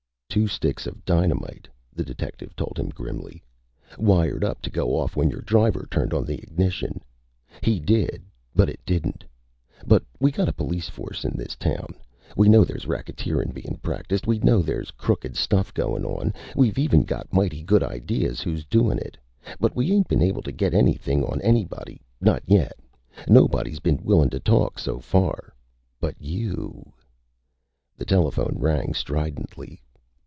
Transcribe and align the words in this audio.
"Two 0.33 0.47
sticks 0.47 0.87
of 0.87 1.03
dynamite," 1.03 1.67
the 1.93 2.05
detective 2.05 2.55
told 2.55 2.79
him 2.79 2.87
grimly, 2.87 3.43
"wired 3.99 4.45
up 4.45 4.61
to 4.61 4.69
go 4.69 4.95
off 4.95 5.17
when 5.17 5.29
your 5.29 5.41
driver 5.41 5.85
turned 5.91 6.13
on 6.13 6.23
the 6.23 6.37
ignition. 6.41 7.03
He 7.61 7.81
did 7.81 8.23
but 8.55 8.69
it 8.69 8.79
didn't. 8.85 9.25
But 9.85 10.05
we 10.21 10.31
got 10.31 10.47
a 10.47 10.53
police 10.53 10.87
force 10.87 11.25
in 11.25 11.35
this 11.37 11.57
town! 11.57 11.95
We 12.37 12.47
know 12.47 12.63
there's 12.63 12.87
racketeerin' 12.87 13.51
bein' 13.51 13.79
practiced. 13.83 14.25
We 14.25 14.39
know 14.39 14.61
there's 14.61 14.91
crooked 14.91 15.35
stuff 15.35 15.73
goin' 15.73 16.05
on. 16.05 16.33
We 16.55 16.71
even 16.77 17.03
got 17.03 17.33
mighty 17.33 17.61
good 17.61 17.83
ideas 17.83 18.39
who's 18.39 18.63
doin' 18.63 18.99
it. 18.99 19.17
But 19.59 19.75
we 19.75 19.91
ain't 19.91 20.07
been 20.07 20.21
able 20.23 20.43
to 20.43 20.53
get 20.53 20.73
anything 20.73 21.25
on 21.25 21.41
anybody. 21.41 21.99
Not 22.21 22.41
yet. 22.45 22.79
Nobody's 23.27 23.79
been 23.81 23.99
willin' 24.01 24.29
to 24.29 24.39
talk, 24.39 24.79
so 24.79 24.99
far. 24.99 25.53
But 25.99 26.15
you" 26.21 26.93
The 27.97 28.05
telephone 28.05 28.55
rang 28.59 28.93
stridently. 28.93 29.81